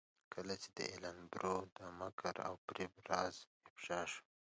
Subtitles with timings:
[0.33, 3.35] کله چې د ایلن برو د مکر او فریب راز
[3.69, 4.21] افشا شو.